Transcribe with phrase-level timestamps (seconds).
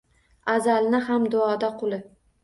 [0.53, 2.01] Azalni ham duoda quli